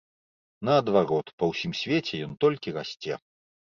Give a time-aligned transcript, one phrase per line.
[0.69, 3.25] Наадварот, па ўсім свеце ён толькі расце.